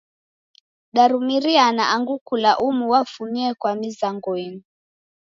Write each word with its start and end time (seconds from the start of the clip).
Darumiriana 0.95 1.83
angu 1.95 2.15
kula 2.27 2.51
umu 2.67 2.85
wafumie 2.93 3.49
kwa 3.59 3.71
mizango 3.81 4.31
imu. 4.47 4.61